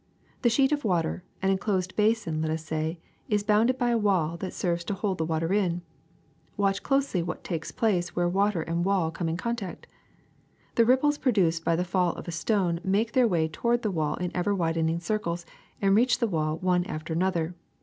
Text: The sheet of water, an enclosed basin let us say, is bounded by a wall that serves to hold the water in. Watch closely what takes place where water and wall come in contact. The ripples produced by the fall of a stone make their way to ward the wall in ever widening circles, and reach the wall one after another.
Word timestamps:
The 0.41 0.49
sheet 0.49 0.71
of 0.71 0.83
water, 0.83 1.23
an 1.43 1.51
enclosed 1.51 1.95
basin 1.95 2.41
let 2.41 2.49
us 2.49 2.65
say, 2.65 2.97
is 3.29 3.43
bounded 3.43 3.77
by 3.77 3.91
a 3.91 3.99
wall 3.99 4.35
that 4.37 4.51
serves 4.51 4.83
to 4.85 4.95
hold 4.95 5.19
the 5.19 5.25
water 5.25 5.53
in. 5.53 5.83
Watch 6.57 6.81
closely 6.81 7.21
what 7.21 7.43
takes 7.43 7.71
place 7.71 8.15
where 8.15 8.27
water 8.27 8.63
and 8.63 8.83
wall 8.83 9.11
come 9.11 9.29
in 9.29 9.37
contact. 9.37 9.85
The 10.73 10.85
ripples 10.85 11.19
produced 11.19 11.63
by 11.63 11.75
the 11.75 11.85
fall 11.85 12.13
of 12.13 12.27
a 12.27 12.31
stone 12.31 12.79
make 12.83 13.11
their 13.11 13.27
way 13.27 13.47
to 13.49 13.61
ward 13.61 13.83
the 13.83 13.91
wall 13.91 14.15
in 14.15 14.35
ever 14.35 14.55
widening 14.55 14.99
circles, 14.99 15.45
and 15.83 15.93
reach 15.93 16.17
the 16.17 16.25
wall 16.25 16.57
one 16.57 16.83
after 16.85 17.13
another. 17.13 17.53